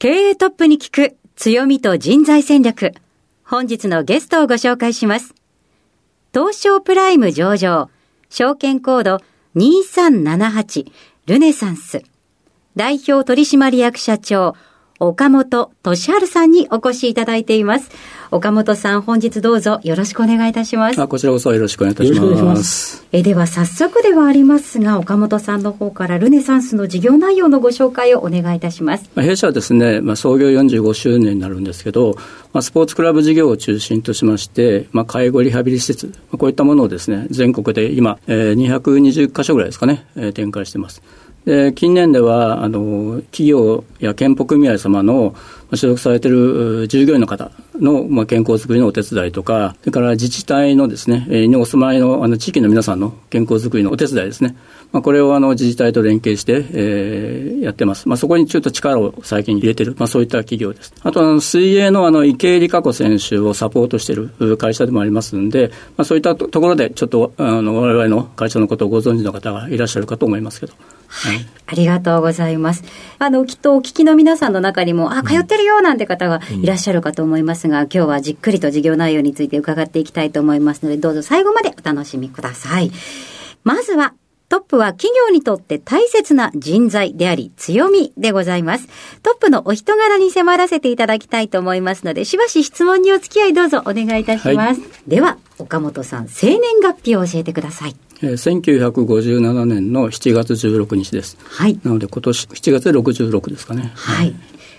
[0.00, 2.94] 経営トップに聞く強みと人材戦略。
[3.42, 5.34] 本日のゲストをご紹介します。
[6.32, 7.90] 東証プライム上場。
[8.30, 9.20] 証券コード
[9.56, 10.92] 2378
[11.26, 12.04] ルネサンス。
[12.76, 14.54] 代表取締役社長。
[15.00, 17.90] 岡本俊治さんにお越しいただいています。
[18.30, 21.00] 岡本さん、本日どうぞよろしくお願いいたします。
[21.00, 22.42] あこちらこそよろしくお願いいたしま。
[22.42, 29.08] ますえでは早速ではありますが、岡本さんの方からルネサンスの事業内容のご紹介をお願いいたします。
[29.14, 32.16] まあ、弊社はですね、まあ、創業45周年になるんですけど、
[32.52, 41.02] まあ、スポーツクラブ事業を中心としまして、まあ、介護リハビリ施設、まあ、こういったものをですね、全国で今、えー、220箇所ぐらいですかね、えー展開しています。
[41.48, 45.34] で近年ではあの企業や健保組合様の
[45.74, 54.56] 所属されている従業員の方の、まあ、健康づくりのお手伝いとか、それから自治体のですね、にお住まいのあの地域の皆さんの健康づくりのお手伝いですね、
[54.92, 58.08] まあ、これをあの自治体と連携して、えーやってます。
[58.08, 60.92] まあ、そこにちょっと力を最近入れてる、まあ、そういった企業です。
[61.02, 70.72] あとあの、水泳のあの池江璃花子選手をサポートしている会社でもありますんで、まあ、そういったとところで、ちょっとあの我々の会社のことをご存知の方がいらっしゃるかと思いますけど。
[71.08, 72.82] はいありがとうございます。
[73.18, 82.90] あの、きっとお聞きの皆さんの中にも、あ、通ってるよなんて方がいらっしゃるかと思いますが、今日はじっくりと事業内容について伺っていきたいと思いますので、どうぞ最後までお楽しみください。
[83.64, 84.14] まずは、
[84.48, 88.88] トップは企業にとって大切な人材であり強みでございます。
[89.22, 94.80] トップのお人柄に迫らせていただきたいと思いますので、しばし質問にお付き合いどうぞお願いいたします。
[95.06, 97.96] では、岡本さん、生年月日を教えてください。
[98.22, 101.36] えー1957年の7月16日です。
[101.44, 101.78] はい。
[101.84, 103.92] なので今年7月で66ですかね。
[103.94, 104.34] はい。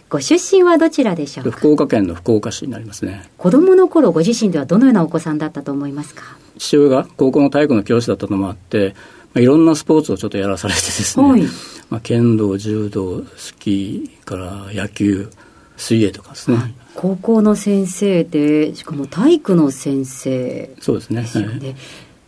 [0.10, 1.52] ご出身はどちらでしょうか？
[1.52, 3.30] 福岡県の福岡市になりますね。
[3.38, 6.24] 子供の頃ご自身ではどのようなお子さんだったと思いますか？
[6.58, 8.96] 父親が高校の体育の教師だったのもあって、
[9.34, 11.44] まあ、いろんなスポーツをちょっとやらされてですね、はい
[11.90, 15.30] まあ、剣道、柔道、スキーから野球、
[15.78, 16.58] 水泳とかですね。
[16.96, 21.22] 高校の先生で、しかも体育の先生そうですね。
[21.22, 21.76] ですよね。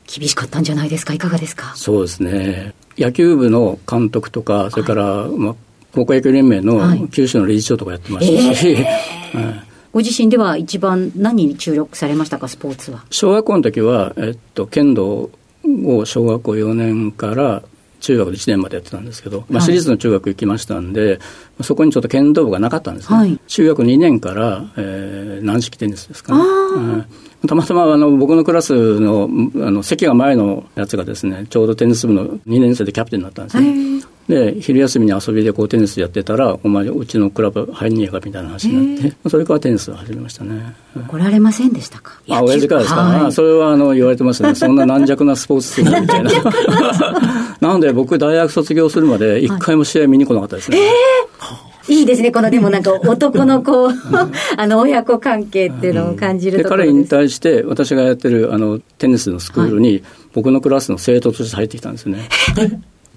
[0.05, 1.13] 厳しかったんじゃないですか？
[1.13, 1.73] いかがですか？
[1.75, 2.75] そうですね。
[2.97, 5.55] 野球部の監督とか、それから、まあ、
[5.93, 6.99] 高校野球連盟はい。
[7.01, 8.85] の九州の理事長とかやってましたし、 はい。
[9.93, 12.47] ご自身では一番何に注力されましたか？
[12.47, 13.03] スポーツは。
[13.09, 15.29] 小学校の時は、えっと、剣道
[15.85, 17.61] を小学校4年から
[17.99, 19.61] 中学で1年までやってたんですけど、まあ、はい。
[19.63, 21.19] 私立の中学行きましたんで、
[21.61, 23.17] そこにちょっと剣道部がなかったんですね。
[23.17, 23.37] はい。
[23.47, 26.41] 中学2年から、えー軟式テニスですかね。
[26.41, 27.05] あうん
[27.47, 34.01] たまたまあの僕のクラスのあの席が前のやつがですね、ちょうどテニス部の2年生でキャプテンになったんですね。
[34.27, 40.73] で、昼休みに遊びでこうテニスやってたら、お前、うちのクラブ入んねえかみたいな話になって、それからテニスを始めましたね。
[40.95, 42.21] 怒られませんでしたか？
[42.29, 44.53] あ、親父からですか、はいあそれはあの言われてますね。
[44.55, 46.31] そんな軟弱なスポーツするみたいな。
[47.59, 50.77] なので僕大学卒業するまで一回も試合見に来なかったですね。
[51.89, 52.31] いいですね。
[52.31, 53.91] このでもなんか男のこう、
[54.55, 57.09] あの親子関係っていうのを感じるでところ彼にです。
[57.09, 60.03] 対して私がやってるあのテニスのスクールに
[60.33, 62.29] 僕のクラスの生徒として入ってきたんですね。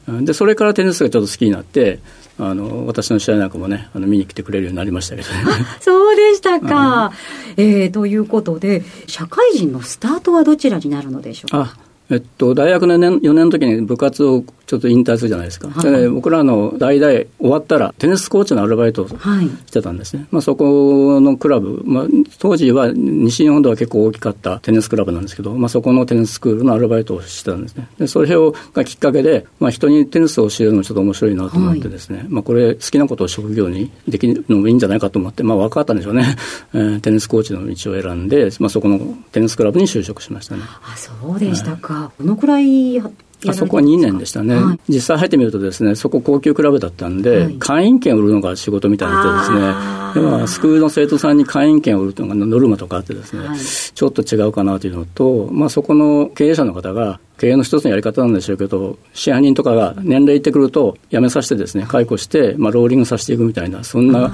[0.08, 1.98] うんでそれからテニスがちょっと好きになって
[2.38, 5.34] あの私の試合なんかもねあの見に来てくれるようになりましたけどね。
[5.80, 7.12] そうでしたか。
[7.56, 11.76] えー、ということで、社会人のスタートはどちらになるのでしょうか？
[11.78, 15.68] あえっと、大学の年4年の時に部活をちょっと引退するじゃないですか。
[15.68, 19.46] はいで僕らの代々終わったらテニスコーチのアルバイトをはい。
[19.46, 20.26] してたんですね。
[20.30, 22.04] まあ、そこのクラブ、まあ、
[22.38, 27.88] 当時は西日本では結構大きかったテニスクラブなんですけど、まあ、そこのテニススクールのアルバイトをしてたんですね。
[27.98, 36.36] で、それをがきっかけで、まあ、人にテニスを教えるのちょっと面白いなと思ってですね、まあ、これ好きなことを職業にできるのもいいんじゃないかと思って、まあ、分かったんでしょうね。
[36.72, 38.98] えーテニスコーチの道を選んで、まあ、そこの
[39.32, 40.62] テニスクラブに就職しましたね。
[40.64, 42.12] あ、そうでしたか。
[42.18, 43.10] どのくらいや
[43.46, 64.32] あそこは2年でしたね、はい、実際入ってみるとですね、そこ高級クラブだったんで、はい、会員権を売るのが仕事みたいでですね、ではスクールの生徒さんに会員権を売るというのがノルマとかあってですね、はい、ちょっと違うかなというのと、まあ、そこの経営者の方が、経営の一つのやり方なんでしょうけど、支配人とかが年齢いってくると、辞めさせてですね、解雇して、まあ、ローリングさせていくみたいな、そんな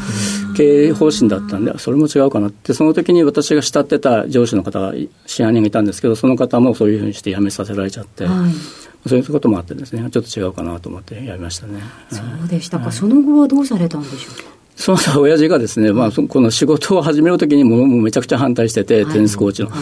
[0.55, 4.93] 経営方針だったんで、それも違うかなって、その時に私が慕ってた上司の方が、
[5.27, 8.27] 支配人がいたんですけど、その方もそういうふうにして辞めさせられちゃって。
[8.27, 11.81] はいそういうこともあってですね、ちょっと違うかなと思ってやりましたね。
[12.11, 14.37] そうでしたか、はい、その後はどうされたんでしょう？
[14.37, 14.51] か。
[14.77, 19.71] その親父がですね、まあ、この仕事を始めるときにもめちゃくちゃ反対してて、テニスコーチの。
[19.71, 19.81] はい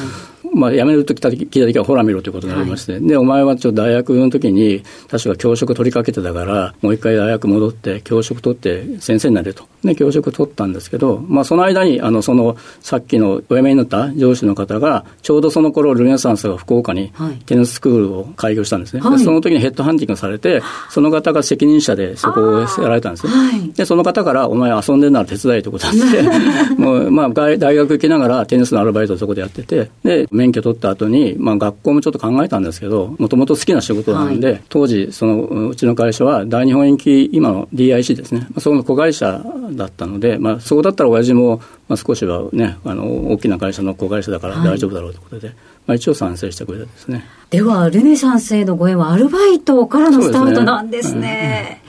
[0.58, 9.64] まあ、辞めるとき聞いたときは、ほら見ろということになりまして、はい、で、お前はちょっと大学の時に、確か教職取りかけてたから、もう一回大学戻って、教職取って先生になれと。
[9.82, 17.12] で、教職取ったんですけど、まあ、その間に、あの、その、さっきのお辞めになった上司の方が、ちょうどその頃、ルネサンスが福岡に
[17.46, 19.00] テニススクールを開業したんですね。
[19.00, 23.32] はい、でその時にヘッドハンティングされて、その方が責任者でそこをやられたんですね。
[23.32, 26.22] はい、で、その方から、お前遊んでんなら手伝いということなんで、
[26.82, 39.42] もう、まあ、大学行きながらテニスのアルバイトをそこでやってて、で、免許取った後に、まあ、学校もちょっと考えたんですけど、もともと好きな仕事なんで、はい、当時、そのうちの会社は大日本行き、今の DIC ですね、その子会社
[39.72, 45.56] だったので、まあ、そうだったら親父も、まあ、少しはね、あの大きな会社の子会社だから大丈夫だろうということで、はい、
[45.86, 47.24] まあ、一応賛成してくれたんですね。
[47.50, 51.82] では、ルネサンスへのご縁はアルバイトからのスタートなんですね。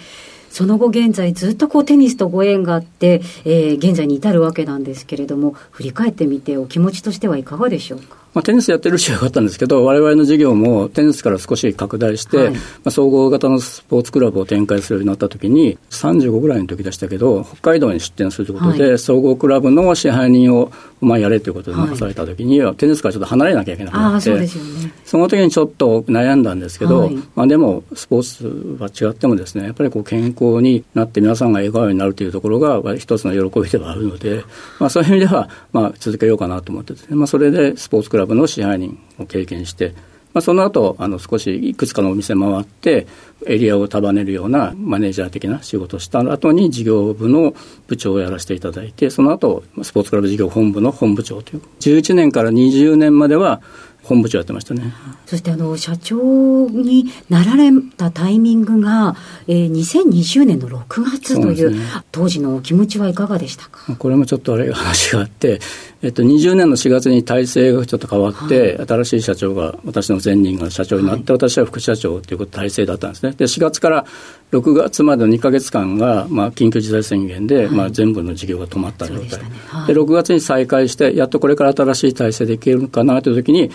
[0.50, 8.18] その後現在ずっとこうテニスとご縁があって、えー、現在に至るわけなんですけれども、振り返ってみてお気持ちとしてはいかがでしょうか？
[8.34, 20.72] まあ、テニスやってるうちはよかったんですけど、われわれの事業もテニスから少し拡大して、はい、まあ、総合型のスポーツクラブを展開するようになったときに、35ぐらいの時でしたけど、北海道に出店するということで、はい、総合クラブの支配人を、
[21.02, 34.44] まあ、やれということで任されたときに、はい、テニスからちょっと離れなきゃいけなくなって、そね、その時にちょっと悩んだんですけど、まあ、でも、スポーツは違ってもですね、やっぱりこう健康になって皆さんが笑顔になるというところが、一つの喜びではあるので、
[34.80, 39.94] まあ、そういう意味では、まあ、続けようかなと思ってですね、まあ、それでスポーツクラブの支配人を経験して、
[40.34, 43.08] まあ、その後あの少しいくつかのお店回って
[43.48, 47.54] エリアを束ねるようなマネージャー的な仕事をした後に事業部の
[47.88, 53.62] 部長をやらせていただいてその後スポーツクラブ事業本部の本部長という11年から20年までは
[54.04, 54.94] 本部長やってましたね。
[55.26, 59.16] そしてあの社長になられたタイミングが、
[59.48, 63.96] えー、2020年の6月という、ね、当時のお気持ちはいかがでしたか？
[63.98, 65.60] これもちょっとあれ話があって、
[66.02, 73.34] えっと、20年の4月に体制がちょっと変わって、はい、新しい社長が、私の前任が社長になって、はい、私は副社長ということ体制だったんですね。
[73.34, 74.06] で、4月から
[74.52, 79.28] 6月までの2か月間が、まあ、緊急事態宣言で、はい、まあ、全部の事業が止まった状態。
[79.28, 79.44] で、ね。
[79.68, 83.70] はい、6月に再開して、やっとこれから新しい体制でいけるかなというときに、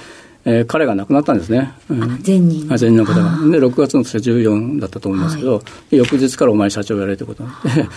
[0.47, 1.73] えー、彼が亡くなったんですね。
[1.89, 2.67] うん、前任。
[2.69, 3.31] 前任の方が。
[3.51, 5.61] で、6月の年は14だったと思いますけど、は
[5.91, 7.89] い、翌日からお前社長やれということになって、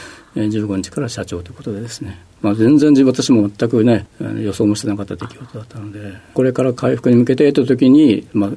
[0.46, 4.08] 15日から社長ということでですね、まあ、全然私も全くね、
[4.40, 8.50] 予想もしてなかった出来事だったので、これから回復に向けてという時に、まあ、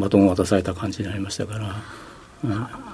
[0.00, 1.74] バトンを渡された感じになりましたから。
[2.42, 2.50] うん、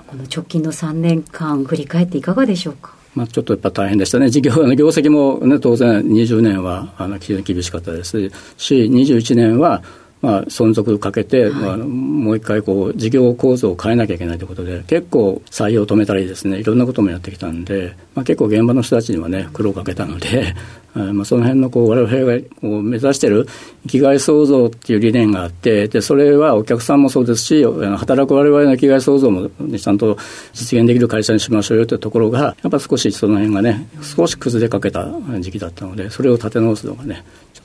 [0.06, 2.94] この直近の3年間、振り返っていかがでしょうか？
[3.14, 9.82] まあ、ちょっとやっぱ大変でしたね、事業の業績も、ね、当然、20年はあの非常に厳しかったですし、21年は
[10.26, 20.56] まあ、存続かけて、はい、まあ、もう一回こう事業構造を変えなきゃいけないということで結構採用を止めたりですねいろんなこともやってきたんで、まあ、結構現場の人たちにはね苦労をかけたので、
[20.94, 23.46] まあ、その辺のこう我々がこう目指している
[23.84, 30.18] 生きがい創造っていう理念があってでそれはお客さんもそうですし働く我々の生きがい創造もちゃんと
[30.54, 37.22] 実現できる会社にしましょうよというところがやっぱ少しその辺がね少し崩れかけた時期だったのでそれを立て直すのがね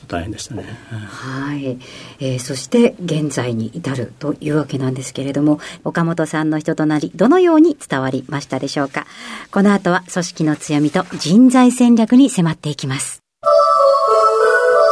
[0.07, 0.65] 大変でしたね。
[0.89, 1.79] はい、
[2.19, 9.05] えー、そして現在に至るというわけなんですけれども、岡本さんの人となり、どのように伝わりましたでしょうか。
[9.51, 13.21] この後は組織の強みと人材戦略に迫っていきます。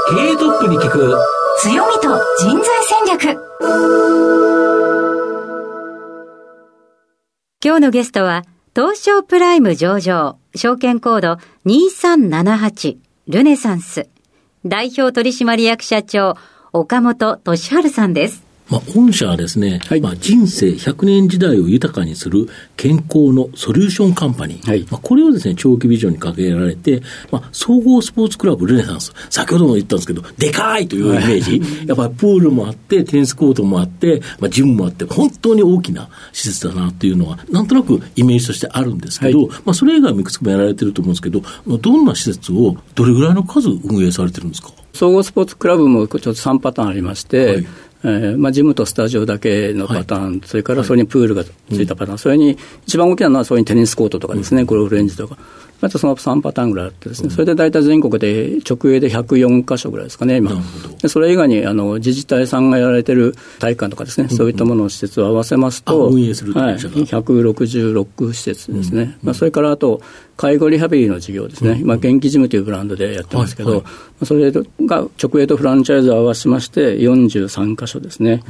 [0.09, 1.15] 経営トップに聞く
[1.59, 3.49] 強みと人材戦略。
[7.63, 12.97] 今日のゲストは、東証プライム上場、証券コード2378
[13.27, 14.07] ルネサンス
[14.65, 16.35] 代表取締役社長、
[16.73, 18.48] 岡本敏春さんです。
[18.69, 22.47] まあ、御社はですね、はい、まあ、人生100年時代を豊かにする
[22.77, 24.69] 健康のソリューションカンパニー。
[24.69, 29.13] はい、まあ、これをですね、長期ビジョンに掲げられて、まあ、総合スポーツクラブルネサンス。
[29.29, 31.59] 先ほども言ったんですけど、でかいというイメージ。
[31.59, 41.41] はい、やっぱりプールもあって、テニスコートもあって、まあ、ジムもあって、本当に大きな施設だなっていうのは、なんとなくイメージとしてあるんですけど、まあ、それ以外もいくつかもやられてると思うんですけど、
[41.79, 44.69] どんな施設をどれぐらいの数運営されてるんですか？
[44.93, 47.67] 総合スポーツクラブもちょっと3パターンありまして、はい
[48.03, 55.37] えーまあ、ジムとスタジオだけのパターン、はい、それからそれにプールがついたパターン、はい、それに一番大きなのはそれにテニスコートとかですね、うん、ゴルフレンジとか。
[55.81, 60.51] あとその3パターンぐらいあってですね、うん、それで大体全国で直営で104か所ぐらいですかね、今。
[61.01, 69.17] でそれ以外にあの自治体さんがやられてる体育館とかですね、そういったものの施設を合わせますと、運営するはい、166施設ですね。
[69.23, 70.01] まあ、それからあと、
[70.35, 73.81] 介護リハビリの事業ですね、うん、今、元気ジムというブランドでやってますけど、はい。
[73.81, 73.85] は
[74.23, 78.41] い、それが直営とフランチャイズを合わせまして、43か所ですね、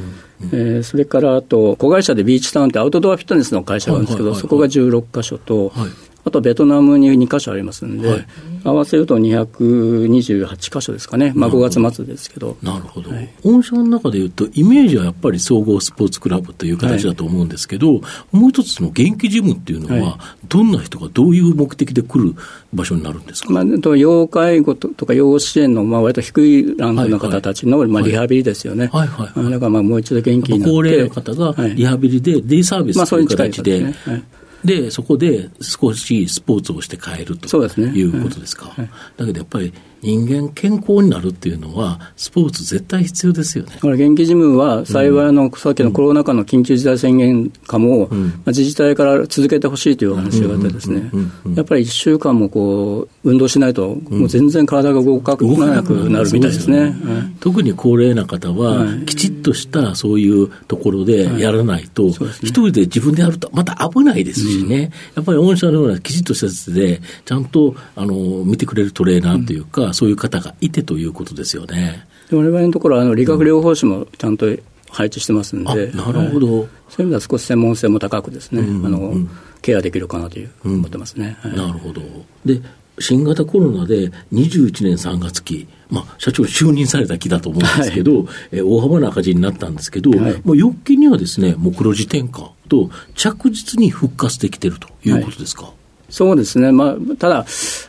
[0.42, 8.26] うんうん、えー、それからあと、子会社でビーチタウンってアウトドアフィットネスの会社があるんですけど、そこが16か所と、はいあとベトナムに2か所ありますんで、はい、
[8.64, 12.56] 合わせると228か所ですかね、まあ、5月末ですけど。
[12.62, 18.00] なるほど、はい、御社の中でいうと、イメージはやっぱり総合スポーツクラブという形だと思うんですけど、は
[18.34, 22.36] い、もう一つの元気ジムっていうのは、どんな人がどういう目的で来る
[22.72, 28.90] 場所になるんですか、まあ、と要介護とか要支援の、まあ割と低いランクの方たちの、まあ、リハビリですよね。
[28.94, 30.76] はいはい、だからまあもう一度元気になって。
[30.76, 38.72] 高齢の方がリハビリでデイサービスという形で、まあで、そこで少しスポーツをして帰るということですか。
[38.74, 43.78] すねはい、だけどやっぱり人間健康になるっていうのは、スポーツ絶対必要ですよね。
[43.82, 51.12] これ、元気事務は、幸いあの、さっきのコロナ禍の緊急事態宣言下も、うん、まあ、自治体から続けてほしいというお話があってですね、
[51.56, 56.96] やっぱり1週間もこう、運動しないと、もう全然体が動かなくなるみたいですね。
[57.40, 68.14] 特に高齢な方は、きちっとしたそういうところでやらないと、一人で自分でやると、また危ないですしね、やっぱり御社のようなきちっとしたやつで、ちゃんとあの
[68.46, 72.06] 見てくれるトレーナーというか、そういう方がいてということですよね。
[72.32, 74.46] われわれのところはあの理学療法士もちゃんと
[74.92, 79.14] 配置してますんで、うん、なるほど、はい、そういう意味では少し専門性も高くですね、うんうん、あの
[79.62, 82.02] ケアできるかなという、思ってますね、はい、なるほど。
[82.46, 82.62] で
[83.00, 95.64] 新型コロナで21年3月期、まあ、社長就任された期だと思うんですけど、はい、え大幅な赤字になったんですけど、はい、もう翌期にはですね、もう黒字転換と着実に復活できてるということですか？
[95.64, 95.79] はい
[96.10, 97.46] そうですね、まあ、ただ、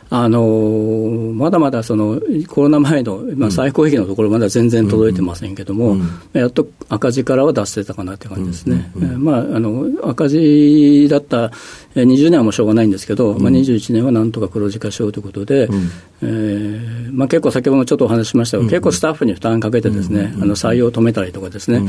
[0.09, 6.01] あのー、まだまだそのコロナ前の、まあ、最高益のところまだ全然届いてませんけども、うん。
[6.33, 8.91] うん、やっと赤字からは出せたかなという感じですね。
[8.95, 11.51] うんうんうん、まあ、あの赤字だった
[11.95, 15.89] 20年はもうしょうがないんですけど、うん、まあ、21年はなんとか黒字化しようということで、うん、
[16.21, 21.81] えー、まあ、結構先ほどもちょっとお話ししましたが、うん、結構スタッフに負担かけてですね、あの採用を止めたりとかですね、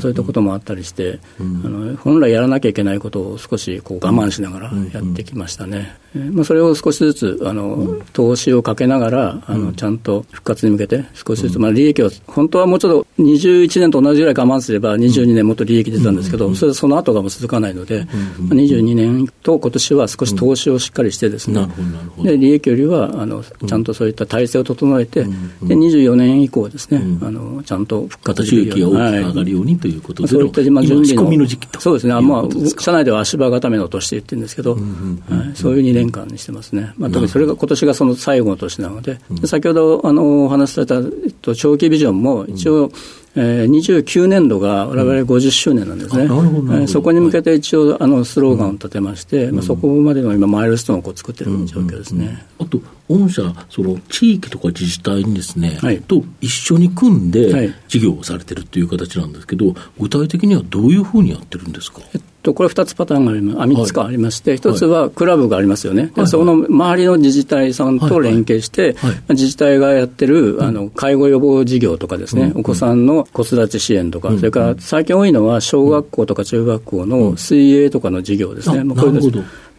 [0.00, 5.79] そういったこともあったりして、あの本来やらなきゃいけないことを少しこう我慢しながらやってきましたね。
[6.14, 21.68] まあ、それを少しずつあの投資をかけながらあのちゃんと復活に向けて少しずつ、まあ、利益を本当はもうちょっと21年と同じぐらい我慢すれば22年もっと利益出たんですけど、それその後がもう続かないので、まあ、22年と今年は少し投資をしっかりしてですね、
[22.22, 25.30] で利益よりはあのちゃんとそういった体制を整えて、で
[25.76, 34.76] 24年以降ですね、あのちゃんと復活収益が大きく上がるようにということで、そういったまあ準備の時期そうですね、まあ、社内では足場固めの年って言ってるんですけど、
[35.54, 42.90] そういう2年間にしてますね、まあ、特にそれが今年がその最後の年なので、先ほどあのお話しされた、えっと、長期ビジョンも一応、
[43.36, 78.78] えー、29年度が我々50周年なんですね、うん、そこに向けて一応あのスローガンを立てまして、うん、まあ、そこまでの今、マイルストーンをこう作ってる状況ですね、うん、あと、御社、その地域とか自治体にですね、はい、と一緒に組んで事業をされてるという形なんですけど、具体的にはどういうふうにやってるんですか、えっと、これ2つパターンがあります、あ3つかありまして、はい、1つはクラブがありますよね、はい、その周りの自治体さんと連携して、はいはい、自治体がやってるあの介護予防事業とかですね、うん、お子さんの子育て支援とか、うん、それから最近多いのは小学校とか中学校の水泳とかの事業ですね。
[78.78, 79.30] うん、なるほ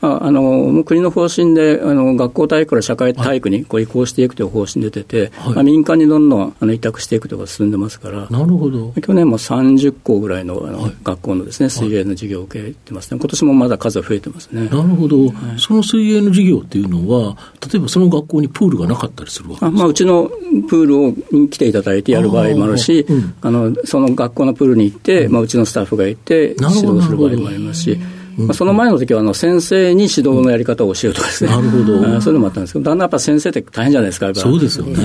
[0.02, 8.92] どああの国の方針であの学校体育から社会体育にこう移行していくという方針で出てて、はい、まあ、民間にどんどんあの委託していくということが進んでますから、なるほど。
[9.02, 14.66] 去年も30校ぐらいのあの、はい、学校のですね水泳の授業を受けてますね、今年もまだ数は増えてますね。
[14.66, 17.38] なるほど、はい、その水泳の授業っていうのは、
[17.72, 19.68] 例えばその学校にプールがなかったりするわけですか？
[19.68, 20.30] あ、まあ、うちの
[20.68, 28.00] プールをに来ていただいてやる場合もあるし、あうん、あのその学校のプールに行って、まあ、うちのスタッフが行って指導する場合もありますし。
[28.38, 32.22] まあ、その前の時はあの先生に指導のやり方を教えるとかですね、なるほど。
[32.22, 35.04] そういうのもあったんですけど、だんだんやっぱ先生って大変じゃないですか、そうですよね。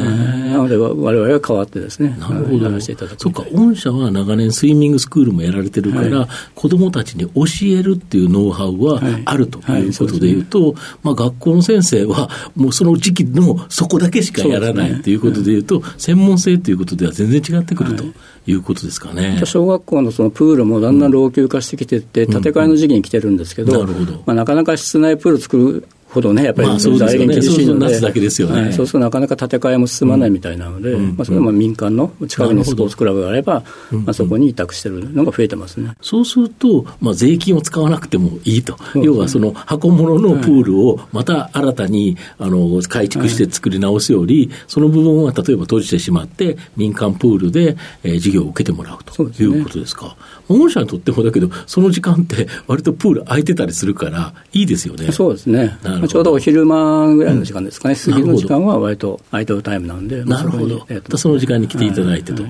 [0.50, 18.04] なので、われわれは変わってですね、なるほど、そっか、御社は長年、スイミングスクールもやられてるから、はい、子どもたちに教えるっていうノウハウはあるということでいうと、まあ、学校の先生は、もうその時期のそこだけしかやらないということでいうと、専門性ということでは全然違ってくると。
[18.04, 18.52] い。
[18.52, 19.40] うことですかね。
[19.44, 24.12] 小学校のそのプールもだんだん老朽化してきてて、建て替えの時期に来てるんですけど、なるほど。
[24.26, 35.92] まあ、なかなか室内プール作るほどね、やっぱり財源厳しいので、そうするとなかなか建て替えも進まないみたいなので、まあ、それも民間の近くにスポーツクラブがあれば、まあ、そこに委託してるのが増えてますね。
[36.00, 50.16] そうすると、まあ、税金を使わなくてもいいと、要はその箱物のプールをまた新たにあの改築して作り直すより、その部分は例えば閉じてしまって、民間プールで、えー、事業を受けてもらうということですか。
[50.48, 55.12] 御社にとってもだけど、その時間って割とプール空いてたりするから、いいですよね。
[55.12, 55.78] そうですね。
[56.08, 60.86] ちょうどお昼間ぐらいの時間ですかね、過ぎの時間は割と空いてるタイムなんで、なるほど。
[61.16, 62.44] その時間に来ていただいてと。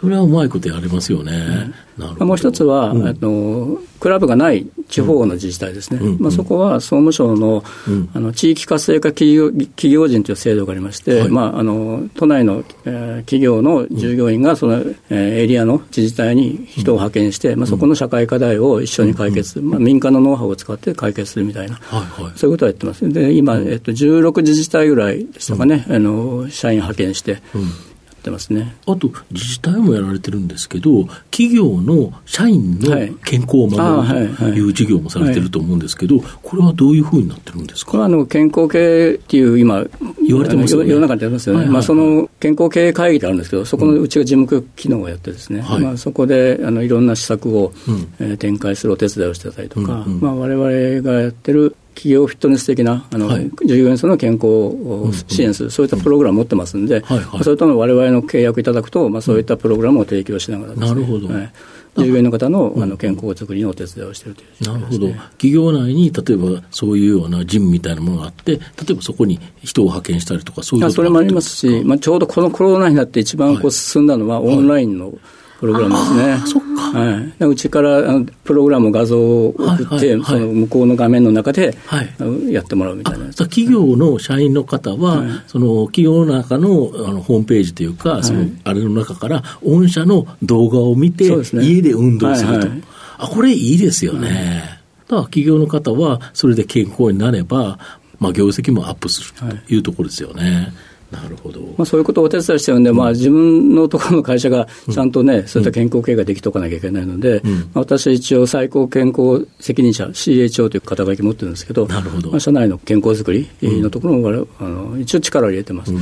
[0.00, 1.72] それはうまいことやれますよね。
[2.18, 7.62] もう一つは、うん、あの、クラブがない地方の自治体ですね、うん、まあ、そこは総務省の,、
[8.14, 23.06] あの地域活性化企業企業人という制度がありまして、はい、まあ、あの都内の、えー、企業の従業員がその、えー、エリアの自治体に人を派遣して、まあ、そこの社会課題を一緒に解決、まあ、民間のノウハウを使って解決するみたいな、はいはい、そういうことをやってます。
[23.06, 27.42] で今、えっと、16自治体ぐらいでしたかね、あの社員派遣して、
[28.20, 28.76] ってますね。
[28.86, 32.90] あと、自治体もやられてるんですけど、企業の社員の
[33.24, 33.76] 健康を守
[34.28, 38.04] るという事業もされてると思うんですけど、これはどういうふうになってるんですか？
[38.04, 39.84] あの健康系っていう今、
[40.26, 40.90] 言われてますよね。
[40.90, 41.66] 世の中でありますよね。
[41.66, 47.72] まあ、その健康経営会議ってあるんですけど、そこのうちが事務局機能をやってですね、まあ、そこであのいろんな施策を、
[48.20, 61.52] え展開するお手伝いをしてたりとか、まあ、我々がやってる企業フィットネス的なあの、はい、従業員さんの健康を支援する、うんうん、そういったプログラムを持ってますんで、はいはい、それとのわれの契約いただくと、まあ、そういったプログラムを提供しながら、ね、なるほど、はい。
[61.96, 75.18] 従業員の方のあの健康づくりのお手伝いをしているという、ね、なるほど、企業内に例えばそういうようなジムみたいなものがあって、例えばそこに人を派遣したりとか、そういうことそれもありますし、まあ、ちょうどこのコロナになって一番こう進んだのは、オンラインの、はい
[75.60, 76.42] プログラムですね。
[76.46, 76.98] そっか。
[76.98, 77.44] はい。
[77.44, 83.26] うちからあのプログラム画像を送って、はいはい、その向こうの画面の中で、はい、やってもらうみたいな。
[83.26, 92.68] 企業の社員の方は、はい、その企業の中のあのホームページというか、はい、そのあれの中から御社の動画を見て、ね、家で運動すると。
[93.18, 94.80] あ、これいいですよね。
[95.08, 97.78] だから企業の方はそれで健康になれば、
[98.18, 99.32] まあ、業績もアップする
[99.66, 100.72] というところですよね。
[101.10, 107.42] なるほど、まあ、そういうことをお手伝いしてるんで、うん、まあ、自分のところの会社がちゃんとね、うん、そういった健康経営ができとかなきゃいけないので、
[107.74, 112.30] 私は一応、最高健康責任者、CHO という肩書き持ってるんですけど、なるほど。
[112.30, 115.92] まあ、社内の健康づくりのところも、あの一応力を入れてます。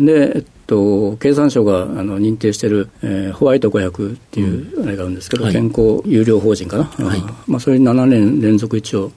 [0.00, 9.12] で、えっと、経産省があの認定している、えー、ホワイト500っていうあれがあるんですけど、うん、健康有料法人かな、はい、まあ、それに7年連続一応、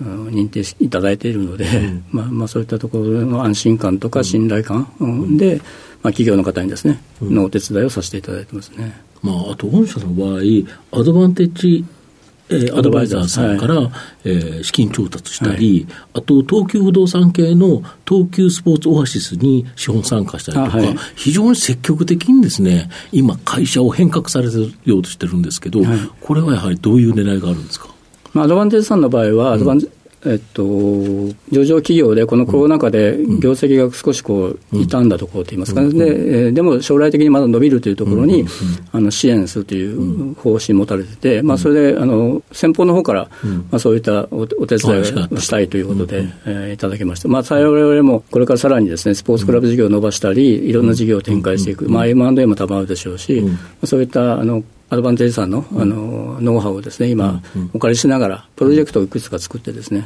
[0.00, 4.88] うん、認定いただいているので、うん、まあまあ、そういったところの安心感とか信頼感、
[5.36, 5.56] で、
[6.02, 9.00] まあ、企業の方にですね、のお手伝いをさせていただいてますね。
[9.22, 11.84] まあ、あと御社の場合、アドバンテージ
[12.50, 13.90] えー、アドバイザーさんから、はい、
[14.24, 25.80] えー、資金調達したり、はい、あと東急不動産系の東急スポーツオアシスに資本参加したりとか、はい、非常に積極的にですね、今、会社を変革されてようとしてるんですけど、
[26.20, 27.88] これはやはりどういう狙いがあるんですか？
[28.34, 29.88] まあ、アドバンテージさんの場合は、アドバン、うん
[30.24, 30.64] えっと、
[31.50, 38.44] 上場企業でこのコロナ禍で業績が少しこう傷んだところといいますか、ね、ででも将来的にまだ伸びるというところに、
[38.92, 43.28] あの支援するという方針を持たれてて、まあ、それであの先方の方から、
[43.70, 45.58] まあ、そういったおお手伝いをした。
[45.60, 53.44] いということで、えー、いただきました、まあ、我々もこれからさらにですねスポーツクラブ事業を伸ばしたり、いろんな事業を展開していく、まあ、M&A も多分あるでしょうし、
[53.84, 57.42] そういったあのアドバンテージさんの,、あのノウハウをですね今、
[57.74, 60.02] お借りしながら、プロジェクトをいくつか作ってですね、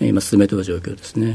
[0.00, 1.34] 今進めている状況ですね。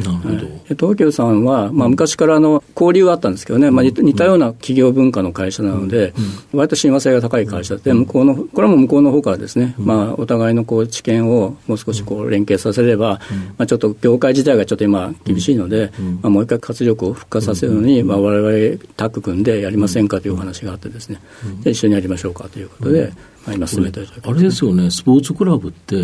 [0.70, 6.14] 東急さんは、まあ、昔からあの交流があったんですけどね、まあ、似たような企業文化の会社なので、
[6.54, 13.22] 割と親和性が高い会社で、向こうの、これも向こうの方からですね、まあ、お互いのこう知見をもう少しこう連携させれば、
[13.58, 21.22] まあ、ちょっと業界自体がちょっと今厳しいので、まあ、もう一回活力を復活させるのに、まあ、我々タッグ組んでやりませんかというお話があってですね、
[21.62, 23.14] じゃ一緒にやりましょうかということで、
[23.54, 25.96] 今進めてるあれですよね、スポーツクラブって、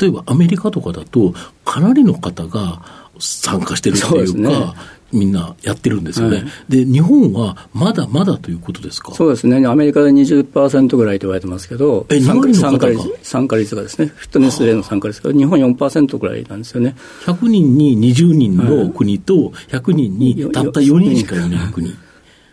[0.00, 2.82] 例えばアメリカとかだと、かなりの方が
[3.18, 4.74] 参加してるっていうか、
[5.12, 9.12] みんなやってるんですよね、はい、で日本はまだまだということですか？
[9.12, 12.60] そうですね、アメリカで20%ぐらいと言われてますけど、え参加率
[13.22, 16.96] 参加率がですね、フィットネスでの参加率が、日本4%ぐらいなんですよね。
[17.26, 21.94] 100人に20人の国と、100人にたった4人しかいない国。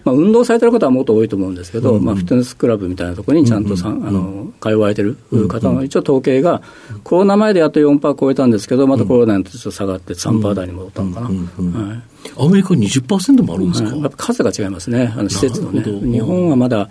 [0.04, 6.62] まあ、運動されてる方はもっと多いと思うんですけど、うんうん、まあ、フィットネスクラブみたいなところにちゃんとさ、うんうん、あの通われてる方の一応統計が、
[7.04, 11.28] コロナ前でやっと4%超えたんですけど、またコロナにちょっと下がって3%台に戻ったのかな。
[11.28, 15.82] アメリカ20%もあるんですか、はい、やっぱ数が違いますね、あの施設のね。
[15.82, 16.90] 日本はまだ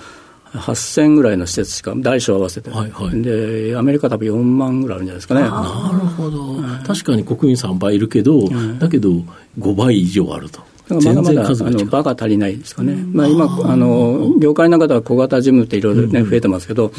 [0.52, 5.42] 8000ぐらいの施設しか、大小合わせて、はいはい、で、アメリカ多分4万ぐらいあるんじゃないですかね。
[5.42, 5.48] な
[5.92, 9.10] るほど、確かに国民3倍いるけど、だけど
[9.58, 10.60] 5倍以上あると。
[10.90, 16.92] まだまだあの場が足りないですかね、まあ、今あの、業界の中では小型ジムっていろいろね、増えてますけど、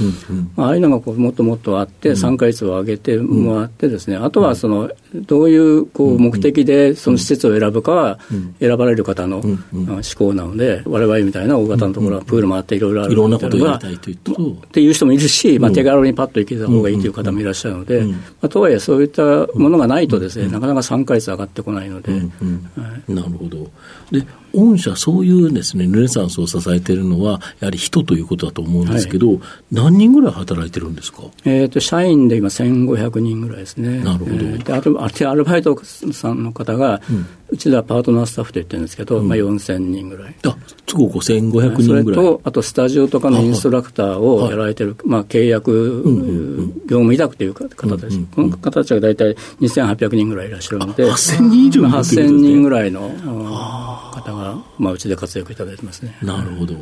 [0.56, 8.20] まあ、ああいうのがこうもっともっとあって、参加率を上げてもらってですね、あとはそのどういうこう目的でその施設を選ぶかは、
[8.60, 14.34] 選ばれる方の思考なので、われわれみたいな大型のところはプールもあっていろいろあるいろんなことやりたいというと。
[14.34, 22.12] っていう人もいるし、まあ、手軽にパッと行けた方がいいという方もいらっしゃるので、まあ、とはいえそういったものがないとですね、なかなか参加率上がってこないので。
[23.08, 23.70] なるほど
[24.12, 29.40] で御社、そういうですね、ルネサンスを支えているのは、やはり人ということだと思うんですけど、はい、
[29.72, 34.00] 何人ぐらい働いてるんですか、えーと、社員で今、1500人ぐらいですね。
[34.04, 34.32] なるほど。
[34.32, 37.26] えー、であとアルバイトさんの方が、うん。
[37.52, 40.36] うちではパートナースタッフと言ってるんですけど、うん、まあ、4000人ぐらい。
[40.46, 40.56] あ
[40.88, 41.82] すごく1500人ぐらい。
[41.82, 46.04] それと、あとスタジオとかのインストラクターをやられてる、まあ、契約、
[46.86, 48.20] 業務委託という方です。
[48.36, 53.10] この方たちが大体2800人ぐらいいらっしゃるので、8000人以上、まあ、8000人ぐらいの
[54.22, 56.18] 方が、まあ、うちで活躍いただいてますね。
[56.22, 56.76] なるほど。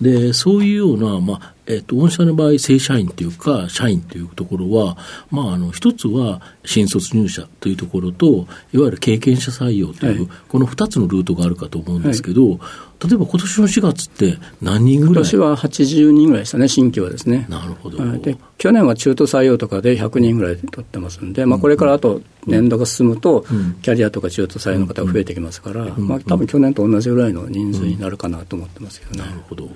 [0.00, 4.96] で、そういうような、まあ、えっ、と、御社の場合、正社員というか、社員というところは、
[5.30, 12.58] まあ、あの、一つは、新卒入社というところと、いわゆる経験者採用という、はい、この二つのルートがあるかと思うんですけど、はい、
[13.06, 15.14] 例えば今年の4月って何人ぐらい？
[15.14, 17.46] 今年は80人ぐらいでしたね、新規はですね。
[17.48, 17.98] なるほど。
[18.18, 23.44] で、去年は中途採用とかで100人ぐらい取ってますんで、まあ、これからあと年度が進むと、
[23.82, 29.18] キャリアとか中途採用の方が増えてきますから、まあ、多分去年と同じぐらいの人数になるかなと思ってますけどね。
[29.18, 29.68] なるほど。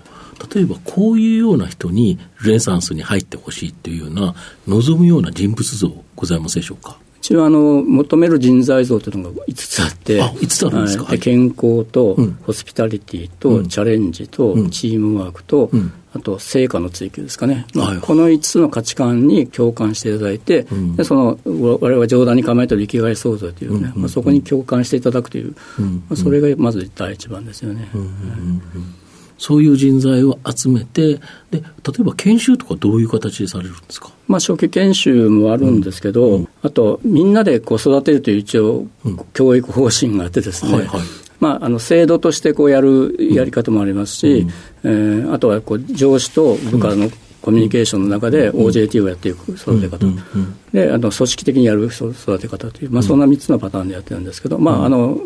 [0.54, 4.34] 例えばこういうような人にルネサンスに入ってほしいというような
[4.66, 20.66] 望むような人物像ございますでしょうか一応あの求める人材像というのが5つあってあ5つあるんですか、はい、健康と、ホスピタリティと、うん、チャレンジと、うん、チームワークと、うん、あと成果の追求ですかね、まあ、はい、この5つの価値観に共感していただいて、
[20.96, 27.88] でその我々は冗談に構えてる生きがい創造というね、まあ、そこに共感していただくという、まあ、それがまず第一番ですよね。
[29.42, 31.20] そういう人材を集めて、で
[31.54, 31.62] 例
[31.98, 38.86] えば研修とかどういう形でされるんですか、まあ、初期研修もあるんですけど、うん、あと、みんなでこう育てるという一応、
[39.34, 41.00] 教育方針があってですね、はいはい。
[41.40, 44.46] まあ、あの制度としてこうやるやり方もありますし、
[44.84, 47.10] うん、えー、あとはこう上司と部下の
[47.42, 50.06] コミュニケーションの中で OJT をやっていく育て方、
[50.72, 55.20] であの組織的にやる育て方という、まあ、そんな3つのパターンでやってるんですけど、まあ、あの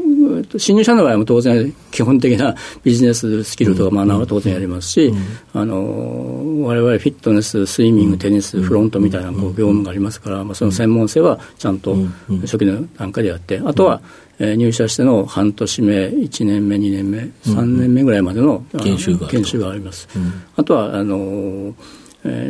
[0.58, 5.12] 新入社の場合も当然、基本的なビジネススキルとかマナーは当然やりますし、
[5.52, 11.96] あの我々フィットネス、スイミング、テニス、フロントみたいなこう業務がありますから、まあ、その専門性はちゃんと
[12.42, 14.00] 初期の段階でやって、あとは、
[14.38, 20.08] えー、入社しての半年目、1年目、2年目、3年目ぐらいまでの,、研修が研修があります。
[20.56, 21.74] あとはあの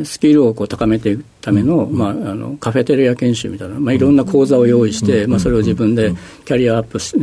[0.04, 6.12] スキルをこう高めていくための,、まあ、あのカフェテリア研修みたいな、まあ、いろんな講座を用意して、まあ、それを自分で
[6.44, 7.16] キャリアアップし、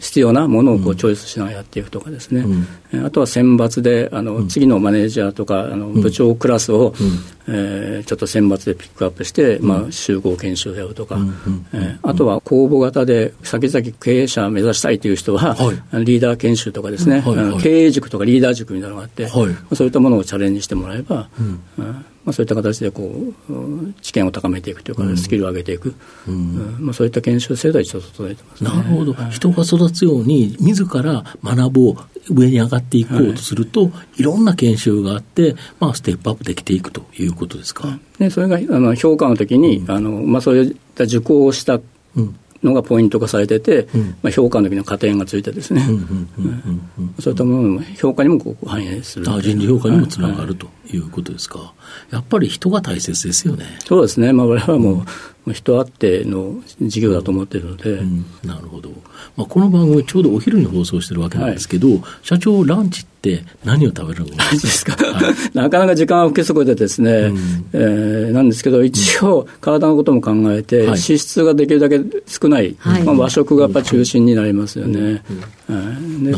[0.00, 2.46] 必要なものをこうチョイスしながらやっていくとかですね、
[3.04, 6.94] あとは選抜であの次のマネージャーとかあの部長クラスを、
[7.46, 11.18] えー、ちょっと選抜でピックアップして、まあ、集合研修をやるとか、
[11.74, 17.36] えー、あとは公募型で先々経営者を目指したいという人は、はい、リーダー研修とかですね、はい。
[17.36, 21.42] はい、経営塾とかリーダー塾みたいなのがあって、はい、そういったものをチャレンジしてもらえば、う
[21.82, 25.94] んまあ、そういった形でこう知見を高めていくというか、スキルを上げていく、
[26.28, 26.76] うん。
[26.78, 31.96] まあ、そういった研修制度は一応整えてます、ね、なるほど、人が育つように、自ら学ぼう、
[32.30, 37.98] 上に上がっていこうとすると、はい、いろんな研修があって、まあ、ステップアップできていくということですか？
[38.18, 41.80] でそれがあの評価の時に、うん、あのまあ、そういった受講をした
[42.62, 45.82] のがポイント化されてて、うん、まあ、評価の時の加点がついてですね、
[47.20, 49.24] そういったものの評価にもこう反映する。
[49.24, 51.58] 人事評価にもつながるということですか。
[51.58, 51.74] は
[52.12, 53.64] い、やっぱり人が大切ですよね。
[53.84, 54.32] そうですね。
[54.32, 55.04] まあ、我々はもう、
[55.50, 58.90] 人あっての事業だと思っているので、うん、なるほど。
[59.36, 64.96] まあ、この番組ちょうどお昼に放送してるわけなんですけど、はい、社長ランチって何を食べるんですか？
[65.54, 67.38] なかなか時間は不規則でですね、うん、
[67.72, 75.22] えー、なんですけど、一応、体のことも考えて、脂質ができるだけ少ない、はい、まあ、和食がやっぱ中心になりますよね。
[76.22, 76.32] で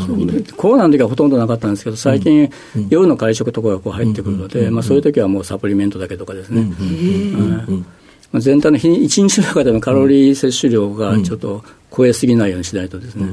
[0.57, 2.49] コロナの時はほとんどなかったんですけど、最近、
[2.88, 6.71] 夜の会食とかがこう入ってくるので、まあ、そういう時はもうサプリメントだけとかですね。
[8.40, 13.29] 全体の日一日の中でのカロリー摂取量がちょっと超えすぎないようにしないとですね、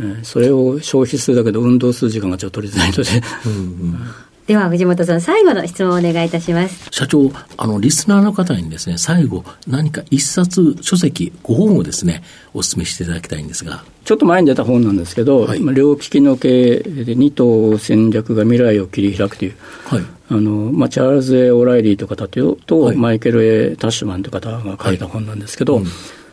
[0.00, 3.26] うん、それを消費するだけで運動する時間がちょっと取りづらいので。
[3.46, 3.58] うんう
[3.92, 4.00] ん
[4.46, 6.88] では藤本さん最後の質問をお願いいたします。
[6.90, 13.84] 社長あのリスナーの方にですね最後何か一冊書籍ご本をですねお勧めしていただきたいんですが。
[14.04, 19.54] ちょっと前に出た本なんですけど、はい、両利きの経営で二党戦略が未来を切り開くという、
[19.86, 25.84] はい、あのまあ、チャールズ・エオライリーという方とと、はい、マイケル・エタッシュマンという方が書いた本なんですけど、はい。
[25.84, 25.90] うん、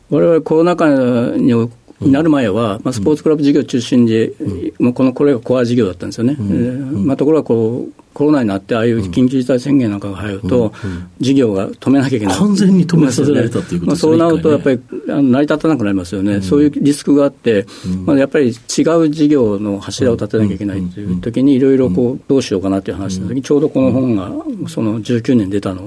[0.09, 1.53] 我々コロナ禍に
[2.01, 6.35] になる前は、まあ、スポーツクラブ事業中心で、うん、もうこのこれがコア事業だったんですよね。
[6.39, 7.05] うん。
[7.05, 10.73] まあ、ところがこうコロナになって、ああいう緊急事態宣言なんかが入ると、
[11.19, 17.65] 事業が止めなきゃいけない、完全に止めさせられたということですね、まあ、そうなると、やっぱり、あの成り立たなくなりますよね、うん、そういうリスクがあって、
[18.05, 24.31] まあ、やっぱり違う事業の柱を立てなきゃいけないというときに、いろいろこうどうしようかなという話の時に、ちょうどこの本が
[24.67, 25.85] その19年出たのを、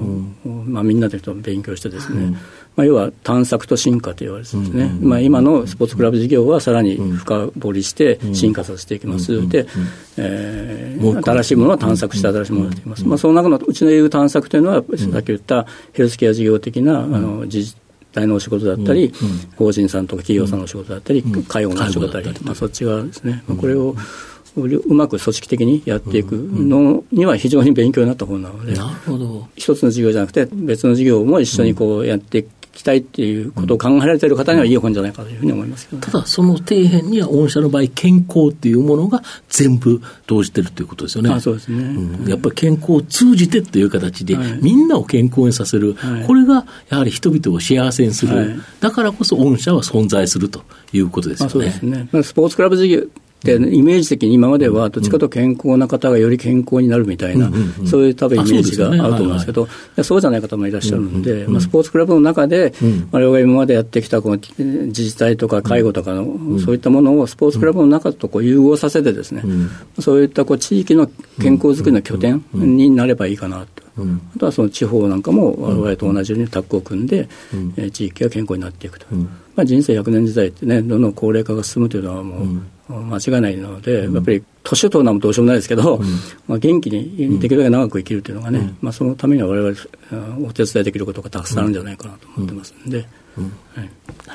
[0.65, 2.35] まあ、みんなで勉強してですね、
[2.75, 9.67] まあ、要は探索と進化と言われてですね、まあ、今のスポーツクラブ事業はさらに深掘りして進化させていきます、で、
[10.17, 17.77] えー、新しいものを探索して新しいものをやっていきます、まあ、その中のうちの言う探索というのは、さっき言ったヘルスケア事業的なあの自治
[18.11, 19.13] 体のお仕事だったり、
[19.57, 23.95] 法人さんとか企業さんのお仕事だったり、介護のお仕事だったり、まあ、そっち側ですね、まあ、これを
[24.55, 29.47] うまく組織的にやっていくのには非常に勉強になった本なので、なるほど。
[29.55, 41.29] 一つの事業じゃなくて、別の事業も一緒にこうやっていきたいっていうことを考えられている方にはいい本じゃないかというふうに思いますけど、ただ、その底辺には、御社の場合、健康っていうものが全部動じてるということですよね。
[41.29, 51.51] あそうですね、うん、やっぱり健康を通じてという形で、はい、みんなを健康にさせる、はい、これがやはり人々を幸せにする、はい、だからこそ御社は存在するということですよね。
[51.51, 52.07] そうですね。
[52.23, 53.03] スポーツクラブ事業
[53.43, 57.51] で、イメージ的に今までは、どっちかと健康な方がより健康になるみたいな、
[57.85, 59.67] そういう多分イメージがあると思うんですけど、
[60.01, 62.73] そうじゃない方もいらっしゃるんで、まあ、スポーツクラブの中で、
[63.11, 69.43] 我々が今までやってきたこの自治体とか介護とかの、そういったものをスポーツクラブの中とこう融合させてですね、
[69.99, 71.07] そういったこう地域の
[71.41, 73.82] 健康づくりの拠点になればいいかなと。
[73.97, 77.29] あとはその地方なんかも我々と同じようにタッグを組んで、
[77.77, 79.05] え地域が健康になっていくと、
[79.55, 82.43] まあ、人生100年時代ってね、どんどん高齢化が進むというのはも
[82.89, 85.99] う、間違いないので、やっぱり年を取るのはどうしようもないですけど、
[86.47, 89.75] まあ、元気にできるだけ長く生きるというのがね、まあ、そのためにはわれわれ
[90.43, 93.07] お手伝いできることがたくさんあるんじゃないかなと思ってますんで、はい、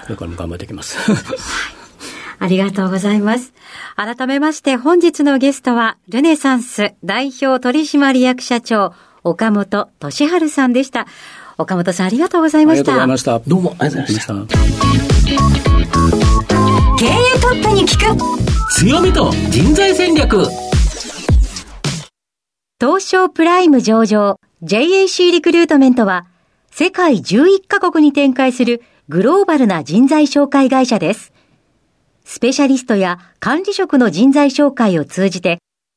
[0.02, 0.98] これからも頑張っていきます。
[2.40, 3.52] ありがとうございます。
[3.96, 11.06] 改めまして本日のゲストは、ルネサンス代表取締役社長、岡本俊治さんでした。
[11.58, 12.92] 岡本さんありがとうございました。
[12.92, 13.50] ありがとうございました。
[13.50, 14.78] どうもありがとうございました。
[16.98, 18.38] 経営トップに聞く
[18.74, 20.44] 強みと人材戦略
[22.80, 26.26] 東証プライム上場 JAC リクルートメントは
[26.70, 31.32] 世界11カ国に展開するグローバルな人材紹介会社です。
[32.24, 35.58] スペシャリストや管理職の人材紹介を通じて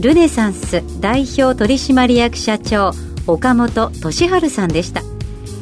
[0.00, 2.92] ルネサンス代表取締役社長
[3.26, 5.02] 岡本俊治さんでした。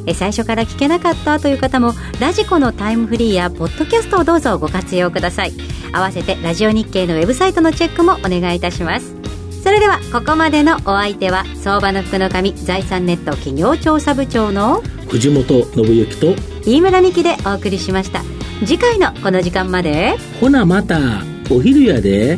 [0.07, 5.53] え最初から聞けなかったという方もラジコのタイムフリーやポッドキャストをどうぞご活用ください。
[5.93, 9.15] 合わせてラジオ日経のウェブサイトのチェックもお願いいたします。
[9.63, 16.35] それではここまでのお相手は相場の福の神財産ネット企業調査部長の藤本信之と
[16.67, 18.21] 飯村美希でお送りしました。
[18.59, 20.17] 次回のこの時間まで。
[20.39, 21.23] ほなまた。
[21.49, 22.37] お昼やで